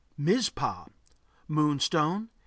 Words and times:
MIZPAH 0.17 0.87
Moonstone. 1.47 2.29